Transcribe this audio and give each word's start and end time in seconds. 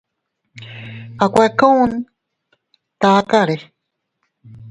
A 1.23 1.25
kuakun 1.33 1.89
takare. 3.01 3.55